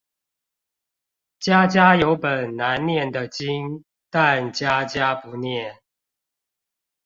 [1.39, 5.79] 家家有本難念的經，但家家不念